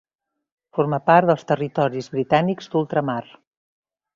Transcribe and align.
Forma 0.77 0.99
part 1.09 1.29
dels 1.31 1.45
territoris 1.51 2.09
Britànics 2.17 2.73
d'Ultramar. 2.73 3.21